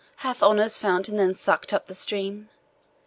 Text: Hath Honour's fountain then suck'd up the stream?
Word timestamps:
Hath 0.25 0.41
Honour's 0.41 0.79
fountain 0.79 1.17
then 1.17 1.35
suck'd 1.35 1.75
up 1.75 1.85
the 1.85 1.93
stream? 1.93 2.49